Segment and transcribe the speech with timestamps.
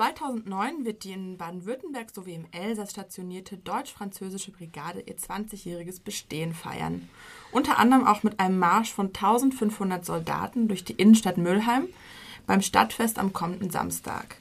[0.00, 7.06] 2009 wird die in Baden-Württemberg sowie im Elsass stationierte deutsch-französische Brigade ihr 20-jähriges Bestehen feiern.
[7.52, 11.86] Unter anderem auch mit einem Marsch von 1500 Soldaten durch die Innenstadt Mülheim
[12.46, 14.36] beim Stadtfest am kommenden Samstag.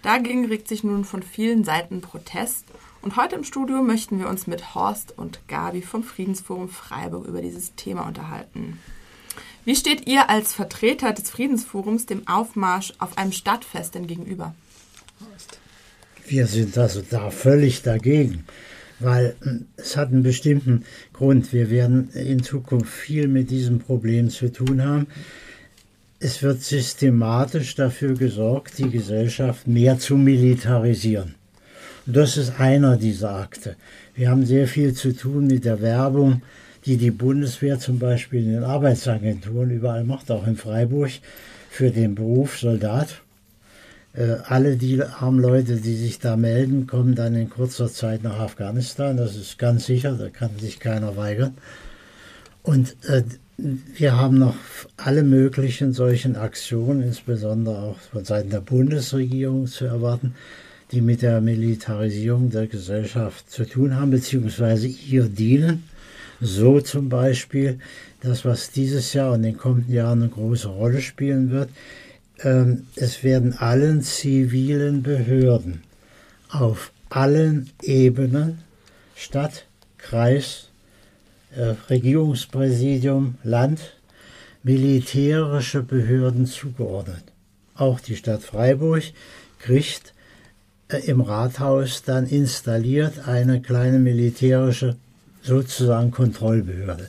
[0.00, 2.64] Dagegen regt sich nun von vielen Seiten Protest
[3.02, 7.42] und heute im Studio möchten wir uns mit Horst und Gabi vom Friedensforum Freiburg über
[7.42, 8.80] dieses Thema unterhalten.
[9.66, 14.54] Wie steht ihr als Vertreter des Friedensforums dem Aufmarsch auf einem Stadtfest denn gegenüber?
[16.26, 18.44] Wir sind also da völlig dagegen,
[19.00, 21.52] weil hm, es hat einen bestimmten Grund.
[21.52, 25.06] Wir werden in Zukunft viel mit diesem Problem zu tun haben.
[26.20, 31.34] Es wird systematisch dafür gesorgt, die Gesellschaft mehr zu militarisieren.
[32.06, 33.76] Und das ist einer dieser Akte.
[34.14, 36.42] Wir haben sehr viel zu tun mit der Werbung,
[36.84, 41.10] die die Bundeswehr zum Beispiel in den Arbeitsagenturen überall macht, auch in Freiburg,
[41.70, 43.22] für den Beruf Soldat.
[44.14, 48.38] Äh, alle die armen Leute, die sich da melden, kommen dann in kurzer Zeit nach
[48.38, 49.16] Afghanistan.
[49.16, 51.54] Das ist ganz sicher, da kann sich keiner weigern.
[52.62, 53.22] Und äh,
[53.56, 54.56] wir haben noch
[54.96, 60.34] alle möglichen solchen Aktionen, insbesondere auch von Seiten der Bundesregierung zu erwarten,
[60.90, 65.84] die mit der Militarisierung der Gesellschaft zu tun haben, beziehungsweise ihr dienen.
[66.40, 67.78] So zum Beispiel
[68.20, 71.70] das, was dieses Jahr und in den kommenden Jahren eine große Rolle spielen wird,
[72.38, 75.82] es werden allen zivilen Behörden
[76.50, 78.58] auf allen Ebenen,
[79.14, 79.66] Stadt,
[79.98, 80.68] Kreis,
[81.54, 83.94] äh, Regierungspräsidium, Land,
[84.62, 87.24] militärische Behörden zugeordnet.
[87.74, 89.02] Auch die Stadt Freiburg
[89.58, 90.12] kriegt
[90.88, 94.96] äh, im Rathaus dann installiert eine kleine militärische
[95.42, 97.08] sozusagen Kontrollbehörde.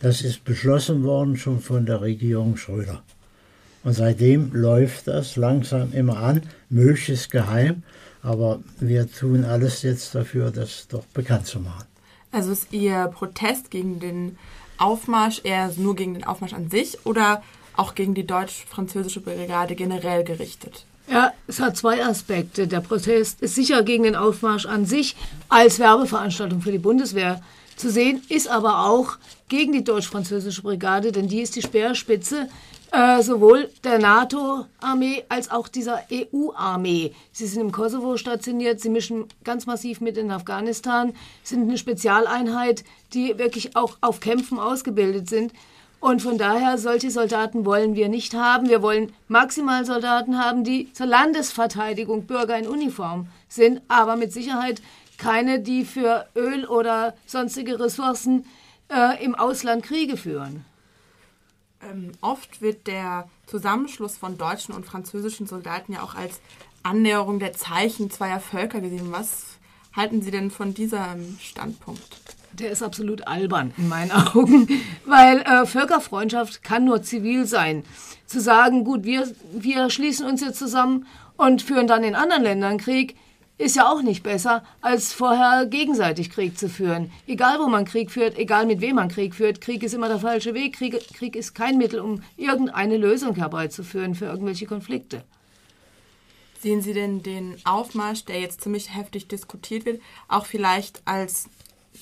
[0.00, 3.02] Das ist beschlossen worden schon von der Regierung Schröder.
[3.88, 7.84] Und seitdem läuft das langsam immer an, möglichst geheim,
[8.22, 11.86] aber wir tun alles jetzt dafür, das doch bekannt zu machen.
[12.30, 14.36] Also ist Ihr Protest gegen den
[14.76, 17.42] Aufmarsch eher nur gegen den Aufmarsch an sich oder
[17.78, 20.84] auch gegen die deutsch-französische Brigade generell gerichtet?
[21.10, 22.66] Ja, es hat zwei Aspekte.
[22.66, 25.16] Der Protest ist sicher gegen den Aufmarsch an sich
[25.48, 27.40] als Werbeveranstaltung für die Bundeswehr
[27.78, 29.16] zu sehen, ist aber auch
[29.48, 32.48] gegen die deutsch-französische Brigade, denn die ist die Speerspitze
[32.90, 37.12] äh, sowohl der NATO-Armee als auch dieser EU-Armee.
[37.32, 41.12] Sie sind im Kosovo stationiert, sie mischen ganz massiv mit in Afghanistan,
[41.42, 45.52] sind eine Spezialeinheit, die wirklich auch auf Kämpfen ausgebildet sind.
[46.00, 48.68] Und von daher, solche Soldaten wollen wir nicht haben.
[48.68, 54.80] Wir wollen maximal Soldaten haben, die zur Landesverteidigung Bürger in Uniform sind, aber mit Sicherheit
[55.18, 58.46] keine, die für Öl oder sonstige Ressourcen
[58.90, 60.64] äh, im Ausland Kriege führen.
[61.82, 66.40] Ähm, oft wird der Zusammenschluss von deutschen und französischen Soldaten ja auch als
[66.82, 69.12] Annäherung der Zeichen zweier Völker gesehen.
[69.12, 69.58] Was
[69.94, 72.02] halten Sie denn von diesem Standpunkt?
[72.52, 74.68] Der ist absolut albern in meinen Augen,
[75.04, 77.84] weil äh, Völkerfreundschaft kann nur zivil sein.
[78.26, 81.06] Zu sagen, gut, wir, wir schließen uns jetzt zusammen
[81.36, 83.16] und führen dann in anderen Ländern Krieg,
[83.58, 87.10] ist ja auch nicht besser, als vorher gegenseitig Krieg zu führen.
[87.26, 90.20] Egal, wo man Krieg führt, egal mit wem man Krieg führt, Krieg ist immer der
[90.20, 90.76] falsche Weg.
[90.76, 95.24] Krieg, Krieg ist kein Mittel, um irgendeine Lösung herbeizuführen für irgendwelche Konflikte.
[96.60, 101.48] Sehen Sie denn den Aufmarsch, der jetzt ziemlich heftig diskutiert wird, auch vielleicht als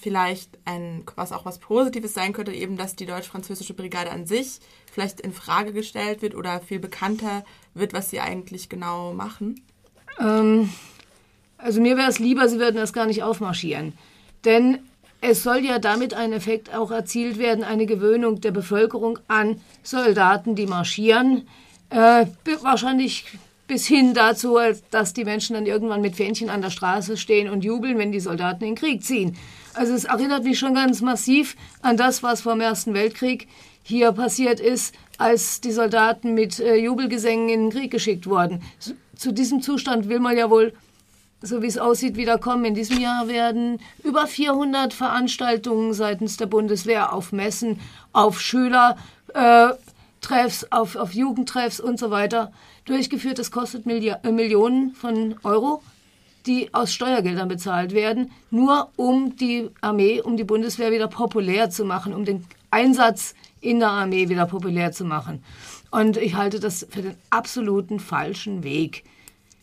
[0.00, 4.60] vielleicht ein, was auch was Positives sein könnte, eben, dass die deutsch-französische Brigade an sich
[4.90, 9.62] vielleicht in Frage gestellt wird oder viel bekannter wird, was sie eigentlich genau machen?
[10.18, 10.70] Ähm,
[11.62, 13.92] also mir wäre es lieber, sie würden das gar nicht aufmarschieren.
[14.44, 14.78] Denn
[15.20, 20.56] es soll ja damit ein Effekt auch erzielt werden, eine Gewöhnung der Bevölkerung an Soldaten,
[20.56, 21.46] die marschieren.
[21.90, 22.26] Äh,
[22.62, 23.26] wahrscheinlich
[23.68, 24.58] bis hin dazu,
[24.90, 28.20] dass die Menschen dann irgendwann mit Fähnchen an der Straße stehen und jubeln, wenn die
[28.20, 29.36] Soldaten in den Krieg ziehen.
[29.74, 33.48] Also es erinnert mich schon ganz massiv an das, was vor dem Ersten Weltkrieg
[33.84, 38.62] hier passiert ist, als die Soldaten mit äh, Jubelgesängen in den Krieg geschickt wurden.
[39.16, 40.72] Zu diesem Zustand will man ja wohl
[41.42, 42.64] so wie es aussieht, wieder kommen.
[42.64, 47.80] In diesem Jahr werden über 400 Veranstaltungen seitens der Bundeswehr auf Messen,
[48.12, 52.52] auf Schülertreffs, äh, auf, auf Jugendtreffs und so weiter
[52.84, 53.38] durchgeführt.
[53.38, 55.82] Das kostet Milli äh, Millionen von Euro,
[56.46, 61.84] die aus Steuergeldern bezahlt werden, nur um die Armee, um die Bundeswehr wieder populär zu
[61.84, 65.44] machen, um den Einsatz in der Armee wieder populär zu machen.
[65.90, 69.04] Und ich halte das für den absoluten falschen Weg.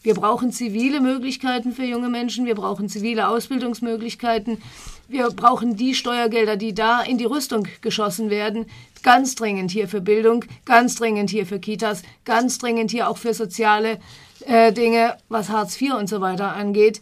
[0.02, 4.62] Wir brauchen zivile Möglichkeiten für junge Menschen, wir brauchen zivile Ausbildungsmöglichkeiten,
[5.10, 8.66] wir brauchen die Steuergelder, die da in die Rüstung geschossen werden,
[9.04, 13.34] ganz dringend hier für Bildung, ganz dringend hier für Kitas, ganz dringend hier auch für
[13.34, 14.00] soziale
[14.46, 17.02] äh, Dinge, was Hartz IV und so weiter angeht.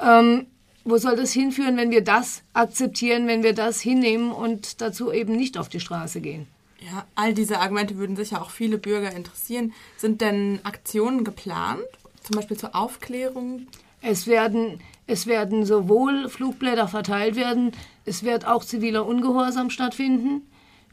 [0.00, 0.46] Ähm,
[0.84, 5.36] wo soll das hinführen, wenn wir das akzeptieren, wenn wir das hinnehmen und dazu eben
[5.36, 6.46] nicht auf die Straße gehen?
[6.80, 9.74] Ja, all diese Argumente würden sicher auch viele Bürger interessieren.
[9.98, 11.82] Sind denn Aktionen geplant,
[12.30, 13.66] zum Beispiel zur Aufklärung?
[14.02, 17.72] Es werden, es werden sowohl Flugblätter verteilt werden,
[18.04, 20.42] es wird auch ziviler Ungehorsam stattfinden.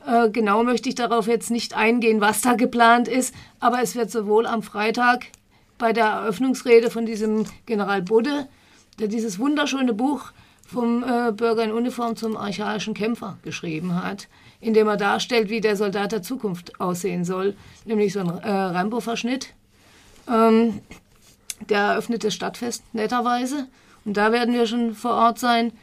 [0.05, 4.09] Äh, genau möchte ich darauf jetzt nicht eingehen, was da geplant ist, aber es wird
[4.09, 5.27] sowohl am Freitag
[5.77, 8.47] bei der Eröffnungsrede von diesem General Budde,
[8.99, 10.31] der dieses wunderschöne Buch
[10.65, 14.27] vom äh, Bürger in Uniform zum archaischen Kämpfer geschrieben hat,
[14.59, 17.55] indem er darstellt, wie der Soldat der Zukunft aussehen soll,
[17.85, 19.53] nämlich so ein äh, Rambo-Verschnitt.
[20.27, 20.81] Ähm,
[21.69, 23.67] der eröffnet das Stadtfest netterweise
[24.05, 25.73] und da werden wir schon vor Ort sein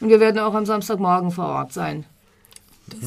[0.00, 2.04] und wir werden auch am Samstagmorgen vor Ort sein.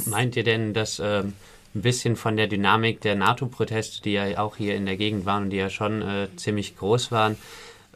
[0.05, 1.33] Meint ihr denn, dass äh, ein
[1.73, 5.49] bisschen von der Dynamik der NATO-Proteste, die ja auch hier in der Gegend waren und
[5.51, 7.37] die ja schon äh, ziemlich groß waren,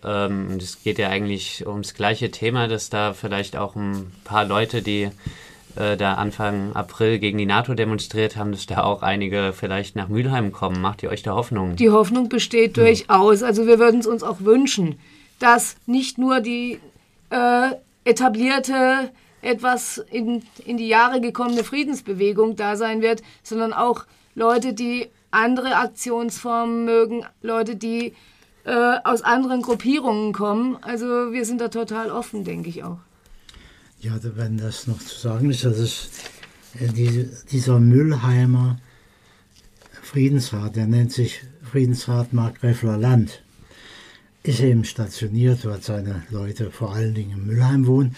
[0.04, 4.82] ähm, es geht ja eigentlich ums gleiche Thema, dass da vielleicht auch ein paar Leute,
[4.82, 5.10] die
[5.76, 10.08] äh, da Anfang April gegen die NATO demonstriert haben, dass da auch einige vielleicht nach
[10.08, 10.82] Mülheim kommen.
[10.82, 11.76] Macht ihr euch da Hoffnung?
[11.76, 13.44] Die Hoffnung besteht durchaus.
[13.44, 15.00] Also wir würden es uns auch wünschen,
[15.40, 16.80] dass nicht nur die
[17.30, 17.70] äh,
[18.04, 25.08] etablierte, etwas in, in die Jahre gekommene Friedensbewegung da sein wird, sondern auch Leute, die
[25.32, 28.14] andere Aktionsformen mögen, Leute, die
[28.66, 30.78] äh, aus anderen Gruppierungen kommen.
[30.82, 32.98] Also wir sind da total offen, denke ich auch.
[34.02, 36.10] Ja, wenn das noch zu sagen ist, das ist
[36.74, 38.80] die, dieser Müllheimer
[40.02, 43.44] Friedensrat, der nennt sich Friedensrat Markgräfler Land,
[44.42, 48.16] ist eben stationiert, dort seine Leute vor allen Dingen in Müllheim wohnen.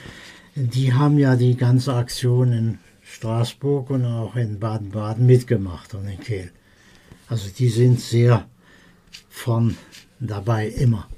[0.56, 6.22] Die haben ja die ganze Aktion in Straßburg und auch in Baden-Baden mitgemacht und in
[6.22, 6.50] Kehl.
[7.28, 8.48] Also die sind sehr
[9.30, 9.76] von
[10.22, 11.10] dabei, immer.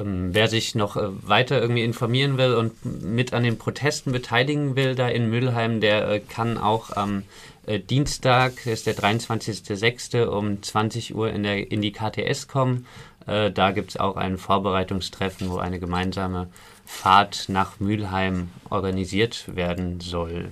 [0.00, 4.74] Ähm, wer sich noch äh, weiter irgendwie informieren will und mit an den Protesten beteiligen
[4.74, 7.22] will, da in Mülheim, der äh, kann auch am
[7.66, 10.24] äh, Dienstag, ist der 23.06.
[10.24, 12.86] um 20 Uhr in, der, in die KTS kommen.
[13.26, 16.48] Da gibt es auch ein Vorbereitungstreffen, wo eine gemeinsame
[16.84, 20.50] Fahrt nach Mülheim organisiert werden soll.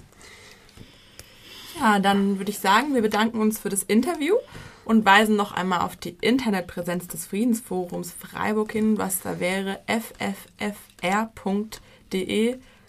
[1.78, 4.36] Ja, dann würde ich sagen, wir bedanken uns für das Interview
[4.84, 10.68] und weisen noch einmal auf die Internetpräsenz des Friedensforums Freiburg hin, was da wäre fffr.de,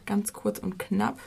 [0.05, 1.19] ganz kurz und knapp.